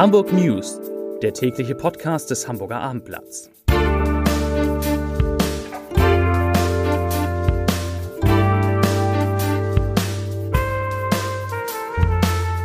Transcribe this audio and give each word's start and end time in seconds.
Hamburg 0.00 0.32
News, 0.32 0.80
der 1.20 1.34
tägliche 1.34 1.74
Podcast 1.74 2.30
des 2.30 2.48
Hamburger 2.48 2.80
Abendblatts. 2.80 3.50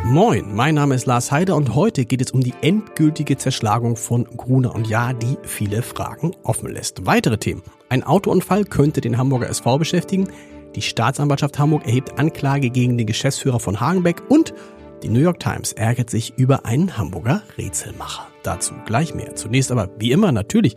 Moin, 0.02 0.54
mein 0.54 0.76
Name 0.76 0.94
ist 0.94 1.04
Lars 1.04 1.30
Heider 1.30 1.56
und 1.56 1.74
heute 1.74 2.06
geht 2.06 2.22
es 2.22 2.30
um 2.30 2.40
die 2.40 2.54
endgültige 2.62 3.36
Zerschlagung 3.36 3.96
von 3.96 4.24
Gruner 4.24 4.74
und 4.74 4.88
Ja, 4.88 5.12
die 5.12 5.36
viele 5.42 5.82
Fragen 5.82 6.34
offen 6.42 6.72
lässt. 6.72 7.04
Weitere 7.04 7.36
Themen. 7.36 7.62
Ein 7.90 8.02
Autounfall 8.02 8.64
könnte 8.64 9.02
den 9.02 9.18
Hamburger 9.18 9.50
SV 9.50 9.76
beschäftigen. 9.76 10.30
Die 10.74 10.80
Staatsanwaltschaft 10.80 11.58
Hamburg 11.58 11.84
erhebt 11.84 12.18
Anklage 12.18 12.70
gegen 12.70 12.96
den 12.96 13.06
Geschäftsführer 13.06 13.60
von 13.60 13.78
Hagenbeck 13.78 14.22
und 14.30 14.54
die 15.06 15.12
New 15.12 15.20
York 15.20 15.38
Times 15.38 15.72
ärgert 15.72 16.10
sich 16.10 16.36
über 16.36 16.66
einen 16.66 16.98
Hamburger 16.98 17.42
Rätselmacher. 17.56 18.26
Dazu 18.42 18.74
gleich 18.86 19.14
mehr. 19.14 19.36
Zunächst 19.36 19.70
aber 19.70 19.88
wie 20.00 20.10
immer 20.10 20.32
natürlich 20.32 20.74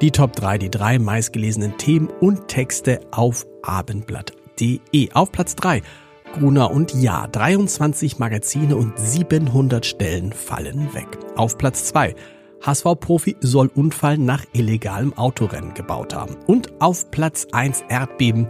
die 0.00 0.10
Top 0.10 0.32
3, 0.32 0.56
die 0.56 0.70
drei 0.70 0.98
meistgelesenen 0.98 1.76
Themen 1.76 2.08
und 2.08 2.48
Texte 2.48 3.00
auf 3.10 3.46
abendblatt.de. 3.62 5.12
Auf 5.12 5.32
Platz 5.32 5.54
3 5.56 5.82
Gruner 6.32 6.70
und 6.70 6.94
Ja, 6.94 7.26
23 7.26 8.18
Magazine 8.18 8.74
und 8.74 8.98
700 8.98 9.84
Stellen 9.84 10.32
fallen 10.32 10.94
weg. 10.94 11.18
Auf 11.36 11.58
Platz 11.58 11.84
2 11.86 12.14
HSV-Profi 12.64 13.36
soll 13.40 13.70
Unfall 13.74 14.16
nach 14.16 14.46
illegalem 14.54 15.12
Autorennen 15.18 15.74
gebaut 15.74 16.14
haben. 16.14 16.36
Und 16.46 16.80
auf 16.80 17.10
Platz 17.10 17.46
1 17.52 17.84
Erdbeben, 17.90 18.48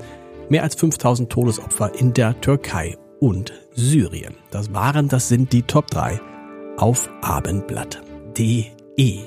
mehr 0.48 0.62
als 0.62 0.76
5000 0.76 1.28
Todesopfer 1.28 1.92
in 1.98 2.14
der 2.14 2.40
Türkei 2.40 2.96
und 3.20 3.52
Syrien. 3.74 4.34
Das 4.50 4.72
waren, 4.72 5.08
das 5.08 5.28
sind 5.28 5.52
die 5.52 5.62
Top 5.62 5.88
3 5.88 6.20
auf 6.76 7.08
abendblatt.de. 7.20 9.18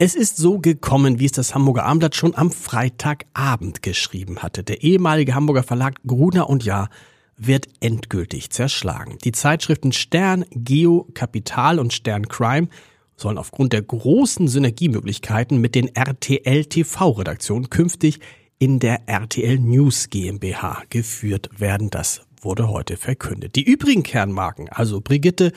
Es 0.00 0.14
ist 0.14 0.36
so 0.36 0.60
gekommen, 0.60 1.18
wie 1.18 1.24
es 1.24 1.32
das 1.32 1.56
Hamburger 1.56 1.84
Abendblatt 1.84 2.14
schon 2.14 2.36
am 2.36 2.52
Freitagabend 2.52 3.82
geschrieben 3.82 4.38
hatte. 4.38 4.62
Der 4.62 4.84
ehemalige 4.84 5.34
Hamburger 5.34 5.64
Verlag 5.64 5.96
Gruner 6.06 6.48
und 6.48 6.64
Jahr 6.64 6.88
wird 7.36 7.66
endgültig 7.80 8.50
zerschlagen. 8.50 9.18
Die 9.24 9.32
Zeitschriften 9.32 9.90
Stern, 9.90 10.44
Geo, 10.52 11.08
Kapital 11.14 11.80
und 11.80 11.92
Stern 11.92 12.28
Crime 12.28 12.68
sollen 13.16 13.38
aufgrund 13.38 13.72
der 13.72 13.82
großen 13.82 14.46
Synergiemöglichkeiten 14.46 15.60
mit 15.60 15.74
den 15.74 15.94
RTL 15.94 16.64
TV-Redaktionen 16.66 17.68
künftig 17.68 18.20
in 18.58 18.78
der 18.78 19.08
RTL 19.08 19.58
News 19.58 20.10
GmbH 20.10 20.82
geführt 20.90 21.48
werden. 21.58 21.90
Das 21.90 22.22
wurde 22.40 22.68
heute 22.68 22.96
verkündet. 22.96 23.56
Die 23.56 23.62
übrigen 23.62 24.02
Kernmarken, 24.02 24.68
also 24.68 25.00
Brigitte, 25.00 25.52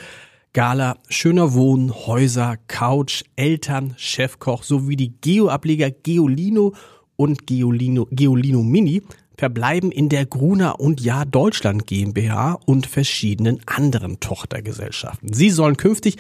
Gala, 0.54 0.98
Schöner 1.10 1.54
Wohnen, 1.54 1.94
Häuser, 1.94 2.58
Couch, 2.68 3.24
Eltern, 3.36 3.94
Chefkoch 3.98 4.64
sowie 4.64 4.98
die 4.98 5.14
Geo-Ableger 5.22 5.92
Geolino 5.92 6.74
und 7.16 7.48
Geolino, 7.48 8.08
Geolino 8.12 8.62
Mini 8.62 9.02
verbleiben 9.38 9.92
in 9.92 10.10
der 10.10 10.26
Gruner 10.26 10.80
und 10.80 11.02
Jahr 11.02 11.26
Deutschland 11.26 11.88
GmbH 11.88 12.60
und 12.66 12.86
verschiedenen 12.86 13.60
anderen 13.66 14.20
Tochtergesellschaften. 14.20 15.34
Sie 15.34 15.50
sollen 15.50 15.78
künftig 15.78 16.18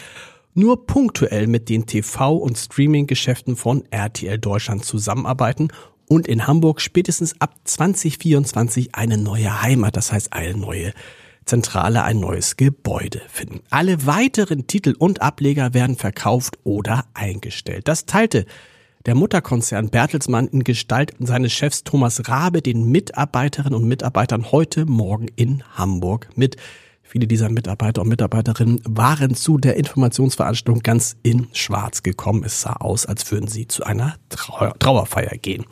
nur 0.54 0.86
punktuell 0.86 1.48
mit 1.48 1.70
den 1.70 1.86
TV- 1.86 2.38
und 2.38 2.58
Streaming-Geschäften 2.58 3.56
von 3.56 3.84
RTL 3.92 4.38
Deutschland 4.38 4.86
zusammenarbeiten 4.86 5.70
und 6.12 6.28
in 6.28 6.46
Hamburg 6.46 6.82
spätestens 6.82 7.40
ab 7.40 7.56
2024 7.64 8.96
eine 8.96 9.18
neue 9.18 9.62
Heimat, 9.62 9.96
das 9.96 10.12
heißt 10.12 10.34
eine 10.34 10.58
neue 10.58 10.92
Zentrale, 11.46 12.04
ein 12.04 12.20
neues 12.20 12.58
Gebäude 12.58 13.22
finden. 13.30 13.62
Alle 13.70 14.06
weiteren 14.06 14.68
Titel 14.68 14.94
und 15.00 15.22
Ableger 15.22 15.74
werden 15.74 15.96
verkauft 15.96 16.60
oder 16.66 17.06
eingestellt. 17.14 17.88
Das 17.88 18.08
teilte 18.08 18.46
der 19.06 19.16
Mutterkonzern 19.16 19.90
Bertelsmann 19.90 20.50
in 20.50 20.66
Gestalt 20.66 21.14
seines 21.20 21.54
Chefs 21.54 21.86
Thomas 21.86 22.28
Rabe 22.28 22.62
den 22.62 22.92
Mitarbeiterinnen 22.92 23.82
und 23.82 23.88
Mitarbeitern 23.88 24.52
heute 24.52 24.86
Morgen 24.86 25.28
in 25.38 25.64
Hamburg 25.78 26.28
mit. 26.36 26.58
Viele 27.12 27.28
dieser 27.28 27.50
Mitarbeiter 27.50 28.04
und 28.04 28.08
Mitarbeiterinnen 28.08 28.80
waren 28.86 29.36
zu 29.36 29.58
der 29.58 29.76
Informationsveranstaltung 29.76 30.80
ganz 30.82 31.18
in 31.24 31.50
Schwarz 31.52 32.04
gekommen. 32.04 32.46
Es 32.46 32.62
sah 32.62 32.78
aus, 32.78 33.06
als 33.06 33.30
würden 33.30 33.50
sie 33.50 33.68
zu 33.68 33.84
einer 33.84 34.16
Trauerfeier 34.80 35.38
gehen. 35.38 35.66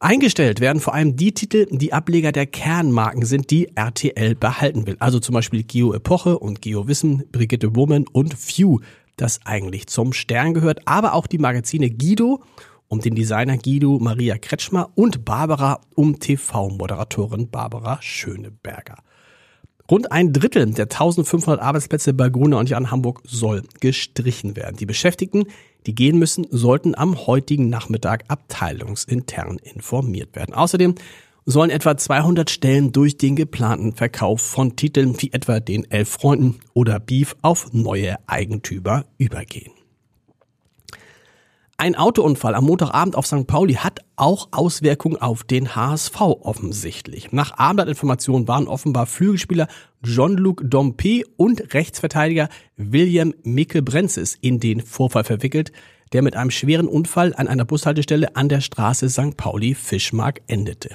Eingestellt 0.00 0.60
werden 0.60 0.80
vor 0.80 0.94
allem 0.94 1.16
die 1.16 1.34
Titel, 1.34 1.66
die 1.70 1.92
Ableger 1.92 2.32
der 2.32 2.46
Kernmarken 2.46 3.26
sind, 3.26 3.50
die 3.50 3.76
RTL 3.76 4.36
behalten 4.36 4.86
will. 4.86 4.96
Also 5.00 5.20
zum 5.20 5.34
Beispiel 5.34 5.64
Geo 5.64 5.92
Epoche 5.92 6.38
und 6.38 6.62
Geo 6.62 6.88
Wissen, 6.88 7.24
Brigitte 7.30 7.76
Woman 7.76 8.06
und 8.10 8.32
Few, 8.32 8.80
das 9.16 9.40
eigentlich 9.44 9.88
zum 9.88 10.14
Stern 10.14 10.54
gehört, 10.54 10.80
aber 10.86 11.12
auch 11.12 11.26
die 11.26 11.36
Magazine 11.36 11.90
Guido 11.90 12.42
um 12.88 13.00
den 13.00 13.14
Designer 13.14 13.58
Guido 13.58 13.98
Maria 13.98 14.38
Kretschmer 14.38 14.88
und 14.94 15.26
Barbara 15.26 15.82
um 15.94 16.18
TV-Moderatorin 16.18 17.50
Barbara 17.50 17.98
Schöneberger. 18.00 18.96
Rund 19.90 20.10
ein 20.12 20.32
Drittel 20.32 20.64
der 20.72 20.84
1500 20.84 21.60
Arbeitsplätze 21.60 22.14
bei 22.14 22.30
Gruner 22.30 22.58
und 22.58 22.70
Jan 22.70 22.90
Hamburg 22.90 23.20
soll 23.24 23.62
gestrichen 23.80 24.56
werden. 24.56 24.76
Die 24.76 24.86
Beschäftigten, 24.86 25.44
die 25.84 25.94
gehen 25.94 26.18
müssen, 26.18 26.46
sollten 26.50 26.94
am 26.94 27.26
heutigen 27.26 27.68
Nachmittag 27.68 28.24
abteilungsintern 28.28 29.58
informiert 29.58 30.34
werden. 30.34 30.54
Außerdem 30.54 30.94
sollen 31.44 31.68
etwa 31.68 31.98
200 31.98 32.48
Stellen 32.48 32.92
durch 32.92 33.18
den 33.18 33.36
geplanten 33.36 33.92
Verkauf 33.92 34.40
von 34.40 34.74
Titeln 34.76 35.20
wie 35.20 35.32
etwa 35.32 35.60
den 35.60 35.90
Elf 35.90 36.08
Freunden 36.08 36.60
oder 36.72 36.98
Beef 36.98 37.36
auf 37.42 37.74
neue 37.74 38.16
Eigentümer 38.26 39.04
übergehen. 39.18 39.72
Ein 41.76 41.96
Autounfall 41.96 42.54
am 42.54 42.66
Montagabend 42.66 43.16
auf 43.16 43.26
St. 43.26 43.48
Pauli 43.48 43.74
hat 43.74 44.00
auch 44.14 44.48
Auswirkungen 44.52 45.16
auf 45.16 45.42
den 45.42 45.74
HSV 45.74 46.20
offensichtlich. 46.20 47.32
Nach 47.32 47.58
Abendblattinformationen 47.58 48.46
waren 48.46 48.68
offenbar 48.68 49.06
Flügelspieler 49.06 49.66
Jean-Luc 50.04 50.62
Dompe 50.64 51.22
und 51.36 51.74
Rechtsverteidiger 51.74 52.48
William 52.76 53.34
Mickel-Brenzis 53.42 54.38
in 54.40 54.60
den 54.60 54.82
Vorfall 54.82 55.24
verwickelt, 55.24 55.72
der 56.12 56.22
mit 56.22 56.36
einem 56.36 56.52
schweren 56.52 56.86
Unfall 56.86 57.34
an 57.34 57.48
einer 57.48 57.64
Bushaltestelle 57.64 58.36
an 58.36 58.48
der 58.48 58.60
Straße 58.60 59.08
St. 59.10 59.36
Pauli-Fischmark 59.36 60.42
endete. 60.46 60.90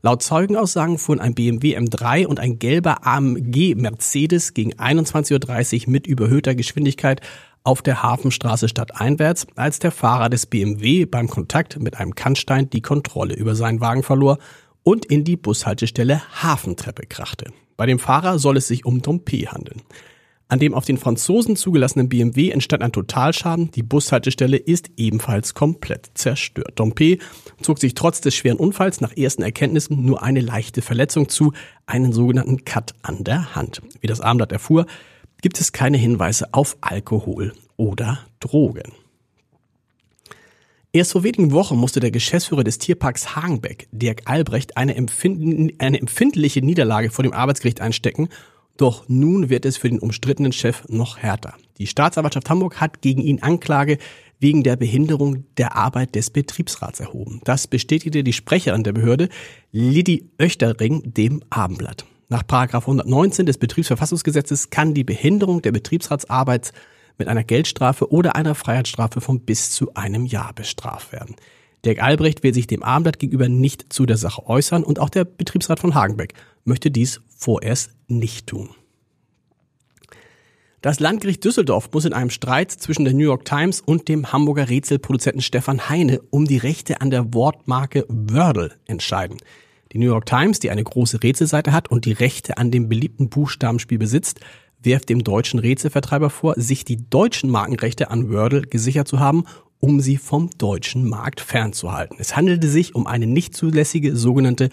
Laut 0.00 0.22
Zeugenaussagen 0.22 0.98
fuhren 0.98 1.20
ein 1.20 1.34
BMW 1.34 1.78
M3 1.78 2.26
und 2.26 2.40
ein 2.40 2.58
gelber 2.58 3.06
AMG 3.06 3.74
Mercedes 3.74 4.54
gegen 4.54 4.74
21.30 4.74 5.86
Uhr 5.86 5.92
mit 5.92 6.06
überhöhter 6.06 6.54
Geschwindigkeit 6.54 7.20
auf 7.64 7.80
der 7.82 8.02
Hafenstraße 8.02 8.68
stadteinwärts, 8.68 9.46
als 9.56 9.78
der 9.78 9.90
Fahrer 9.90 10.28
des 10.28 10.46
BMW 10.46 11.06
beim 11.06 11.28
Kontakt 11.28 11.80
mit 11.80 11.96
einem 11.96 12.14
Kannstein 12.14 12.70
die 12.70 12.82
Kontrolle 12.82 13.34
über 13.34 13.54
seinen 13.54 13.80
Wagen 13.80 14.02
verlor 14.02 14.38
und 14.82 15.06
in 15.06 15.24
die 15.24 15.36
Bushaltestelle 15.36 16.22
Hafentreppe 16.42 17.06
krachte. 17.06 17.46
Bei 17.76 17.86
dem 17.86 17.98
Fahrer 17.98 18.38
soll 18.38 18.58
es 18.58 18.68
sich 18.68 18.84
um 18.84 19.02
Dompe 19.02 19.50
handeln. 19.50 19.82
An 20.46 20.58
dem 20.58 20.74
auf 20.74 20.84
den 20.84 20.98
Franzosen 20.98 21.56
zugelassenen 21.56 22.10
BMW 22.10 22.50
entstand 22.50 22.82
ein 22.82 22.92
Totalschaden. 22.92 23.70
Die 23.70 23.82
Bushaltestelle 23.82 24.58
ist 24.58 24.90
ebenfalls 24.98 25.54
komplett 25.54 26.10
zerstört. 26.14 26.72
Dompe 26.74 27.16
zog 27.62 27.80
sich 27.80 27.94
trotz 27.94 28.20
des 28.20 28.34
schweren 28.34 28.58
Unfalls 28.58 29.00
nach 29.00 29.16
ersten 29.16 29.42
Erkenntnissen 29.42 30.04
nur 30.04 30.22
eine 30.22 30.40
leichte 30.40 30.82
Verletzung 30.82 31.30
zu, 31.30 31.54
einen 31.86 32.12
sogenannten 32.12 32.64
Cut 32.66 32.92
an 33.02 33.24
der 33.24 33.54
Hand. 33.56 33.80
Wie 34.00 34.06
das 34.06 34.20
Abendblatt 34.20 34.52
erfuhr, 34.52 34.84
gibt 35.44 35.60
es 35.60 35.72
keine 35.72 35.98
Hinweise 35.98 36.54
auf 36.54 36.78
Alkohol 36.80 37.52
oder 37.76 38.20
Drogen. 38.40 38.94
Erst 40.90 41.12
vor 41.12 41.22
wenigen 41.22 41.52
Wochen 41.52 41.76
musste 41.76 42.00
der 42.00 42.10
Geschäftsführer 42.10 42.64
des 42.64 42.78
Tierparks 42.78 43.36
Hagenbeck, 43.36 43.86
Dirk 43.92 44.22
Albrecht, 44.24 44.78
eine, 44.78 44.94
eine 44.94 46.00
empfindliche 46.00 46.62
Niederlage 46.62 47.10
vor 47.10 47.24
dem 47.24 47.34
Arbeitsgericht 47.34 47.82
einstecken. 47.82 48.30
Doch 48.78 49.06
nun 49.06 49.50
wird 49.50 49.66
es 49.66 49.76
für 49.76 49.90
den 49.90 49.98
umstrittenen 49.98 50.52
Chef 50.52 50.88
noch 50.88 51.18
härter. 51.18 51.52
Die 51.76 51.88
Staatsanwaltschaft 51.88 52.48
Hamburg 52.48 52.80
hat 52.80 53.02
gegen 53.02 53.20
ihn 53.20 53.42
Anklage 53.42 53.98
wegen 54.40 54.62
der 54.62 54.76
Behinderung 54.76 55.44
der 55.58 55.76
Arbeit 55.76 56.14
des 56.14 56.30
Betriebsrats 56.30 57.00
erhoben. 57.00 57.42
Das 57.44 57.66
bestätigte 57.66 58.24
die 58.24 58.32
Sprecherin 58.32 58.82
der 58.82 58.94
Behörde, 58.94 59.28
Lidi 59.72 60.30
Oechtering, 60.40 61.12
dem 61.12 61.42
Abendblatt. 61.50 62.06
Nach 62.28 62.42
119 62.48 63.46
des 63.46 63.58
Betriebsverfassungsgesetzes 63.58 64.70
kann 64.70 64.94
die 64.94 65.04
Behinderung 65.04 65.62
der 65.62 65.72
Betriebsratsarbeit 65.72 66.72
mit 67.18 67.28
einer 67.28 67.44
Geldstrafe 67.44 68.10
oder 68.10 68.34
einer 68.34 68.54
Freiheitsstrafe 68.54 69.20
von 69.20 69.40
bis 69.40 69.70
zu 69.70 69.94
einem 69.94 70.26
Jahr 70.26 70.52
bestraft 70.52 71.12
werden. 71.12 71.36
Dirk 71.84 72.02
Albrecht 72.02 72.42
will 72.42 72.54
sich 72.54 72.66
dem 72.66 72.82
Abendblatt 72.82 73.18
gegenüber 73.18 73.48
nicht 73.48 73.92
zu 73.92 74.06
der 74.06 74.16
Sache 74.16 74.46
äußern 74.46 74.84
und 74.84 74.98
auch 74.98 75.10
der 75.10 75.24
Betriebsrat 75.24 75.80
von 75.80 75.94
Hagenbeck 75.94 76.34
möchte 76.64 76.90
dies 76.90 77.20
vorerst 77.36 77.90
nicht 78.08 78.46
tun. 78.46 78.70
Das 80.80 81.00
Landgericht 81.00 81.42
Düsseldorf 81.44 81.90
muss 81.92 82.04
in 82.04 82.12
einem 82.12 82.28
Streit 82.30 82.70
zwischen 82.70 83.04
der 83.04 83.14
New 83.14 83.24
York 83.24 83.44
Times 83.44 83.80
und 83.80 84.08
dem 84.08 84.32
Hamburger 84.32 84.68
Rätselproduzenten 84.68 85.40
Stefan 85.40 85.88
Heine 85.88 86.20
um 86.30 86.46
die 86.46 86.58
Rechte 86.58 87.00
an 87.00 87.10
der 87.10 87.32
Wortmarke 87.32 88.04
Wordle 88.08 88.72
entscheiden. 88.86 89.38
Die 89.94 90.00
New 90.00 90.06
York 90.06 90.26
Times, 90.26 90.58
die 90.58 90.70
eine 90.70 90.82
große 90.82 91.22
Rätselseite 91.22 91.72
hat 91.72 91.88
und 91.88 92.04
die 92.04 92.12
Rechte 92.12 92.58
an 92.58 92.72
dem 92.72 92.88
beliebten 92.88 93.28
Buchstabenspiel 93.28 93.96
besitzt, 93.96 94.40
wirft 94.82 95.08
dem 95.08 95.22
deutschen 95.22 95.60
Rätselvertreiber 95.60 96.30
vor, 96.30 96.54
sich 96.56 96.84
die 96.84 97.08
deutschen 97.08 97.48
Markenrechte 97.48 98.10
an 98.10 98.28
Wordle 98.28 98.62
gesichert 98.62 99.06
zu 99.06 99.20
haben, 99.20 99.44
um 99.78 100.00
sie 100.00 100.16
vom 100.16 100.50
deutschen 100.58 101.08
Markt 101.08 101.40
fernzuhalten. 101.40 102.16
Es 102.18 102.34
handelte 102.34 102.68
sich 102.68 102.96
um 102.96 103.06
eine 103.06 103.28
nicht 103.28 103.54
zulässige 103.54 104.16
sogenannte 104.16 104.68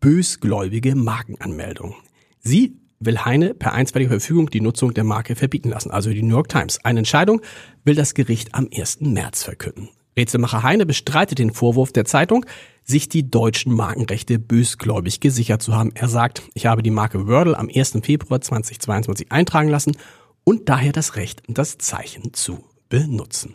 bösgläubige 0.00 0.94
Markenanmeldung. 0.94 1.94
Sie 2.40 2.76
will 3.00 3.24
Heine 3.24 3.54
per 3.54 3.72
einstweiliger 3.72 4.10
Verfügung 4.10 4.50
die 4.50 4.60
Nutzung 4.60 4.92
der 4.92 5.04
Marke 5.04 5.34
verbieten 5.34 5.70
lassen, 5.70 5.90
also 5.90 6.10
die 6.10 6.22
New 6.22 6.34
York 6.34 6.50
Times. 6.50 6.84
Eine 6.84 7.00
Entscheidung 7.00 7.40
will 7.84 7.94
das 7.94 8.12
Gericht 8.12 8.54
am 8.54 8.68
1. 8.70 9.00
März 9.00 9.44
verkünden. 9.44 9.88
Rätselmacher 10.18 10.64
Heine 10.64 10.84
bestreitet 10.84 11.38
den 11.38 11.52
Vorwurf 11.52 11.92
der 11.92 12.04
Zeitung, 12.04 12.44
sich 12.82 13.08
die 13.08 13.30
deutschen 13.30 13.72
Markenrechte 13.72 14.38
bösgläubig 14.38 15.20
gesichert 15.20 15.62
zu 15.62 15.74
haben. 15.74 15.92
Er 15.94 16.08
sagt, 16.08 16.42
ich 16.54 16.66
habe 16.66 16.82
die 16.82 16.90
Marke 16.90 17.28
Wordle 17.28 17.56
am 17.56 17.70
1. 17.72 18.00
Februar 18.02 18.40
2022 18.40 19.30
eintragen 19.30 19.68
lassen 19.68 19.96
und 20.42 20.68
daher 20.68 20.92
das 20.92 21.14
Recht, 21.14 21.42
das 21.46 21.78
Zeichen 21.78 22.34
zu 22.34 22.64
benutzen. 22.88 23.52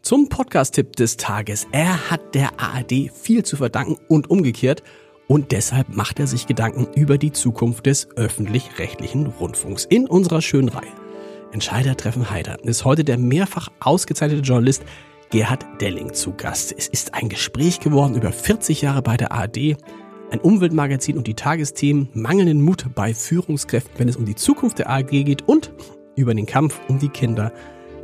Zum 0.00 0.28
Podcast-Tipp 0.28 0.94
des 0.94 1.16
Tages. 1.16 1.66
Er 1.72 2.10
hat 2.10 2.34
der 2.34 2.60
ARD 2.60 3.10
viel 3.12 3.42
zu 3.42 3.56
verdanken 3.56 3.96
und 4.08 4.30
umgekehrt. 4.30 4.84
Und 5.26 5.52
deshalb 5.52 5.94
macht 5.94 6.20
er 6.20 6.26
sich 6.26 6.46
Gedanken 6.46 6.86
über 6.94 7.18
die 7.18 7.32
Zukunft 7.32 7.86
des 7.86 8.08
öffentlich-rechtlichen 8.16 9.26
Rundfunks 9.26 9.84
in 9.84 10.06
unserer 10.06 10.40
schönen 10.40 10.68
Reihe. 10.68 10.92
Entscheider 11.52 11.96
treffen 11.96 12.30
Heider 12.30 12.62
ist 12.64 12.84
heute 12.84 13.04
der 13.04 13.18
mehrfach 13.18 13.68
ausgezeichnete 13.80 14.42
Journalist 14.42 14.84
Gerhard 15.30 15.66
Delling 15.80 16.14
zu 16.14 16.32
Gast. 16.32 16.74
Es 16.76 16.88
ist 16.88 17.14
ein 17.14 17.28
Gespräch 17.28 17.80
geworden 17.80 18.14
über 18.14 18.32
40 18.32 18.82
Jahre 18.82 19.02
bei 19.02 19.16
der 19.16 19.32
ARD, 19.32 19.76
ein 20.30 20.40
Umweltmagazin 20.40 21.16
und 21.16 21.26
die 21.26 21.34
Tagesthemen, 21.34 22.08
mangelnden 22.14 22.62
Mut 22.62 22.86
bei 22.94 23.14
Führungskräften, 23.14 23.98
wenn 23.98 24.08
es 24.08 24.16
um 24.16 24.24
die 24.24 24.34
Zukunft 24.34 24.78
der 24.78 24.88
ARD 24.88 25.10
geht 25.10 25.48
und 25.48 25.72
über 26.16 26.34
den 26.34 26.46
Kampf 26.46 26.80
um 26.88 26.98
die 26.98 27.08
Kinder 27.08 27.52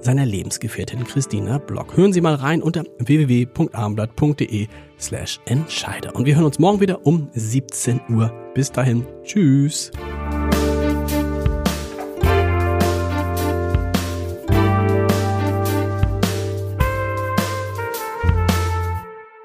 seiner 0.00 0.26
Lebensgefährtin 0.26 1.05
Christina 1.05 1.59
Block. 1.59 1.97
Hören 1.97 2.12
Sie 2.12 2.21
mal 2.21 2.35
rein 2.35 2.62
unter 2.62 2.85
www.abendblatt.de 2.99 4.69
slash 5.00 5.41
Entscheider. 5.47 6.15
Und 6.15 6.27
wir 6.27 6.37
hören 6.37 6.44
uns 6.44 6.59
morgen 6.59 6.81
wieder 6.81 7.06
um 7.06 7.29
17 7.32 8.00
Uhr. 8.11 8.32
Bis 8.55 8.70
dahin. 8.70 9.06
Tschüss. 9.25 9.91